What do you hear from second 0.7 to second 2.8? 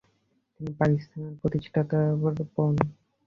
পাকিস্তানের প্রতিষ্ঠাতার বোন।